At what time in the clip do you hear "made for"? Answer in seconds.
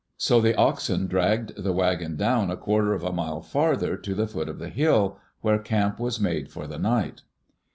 6.19-6.65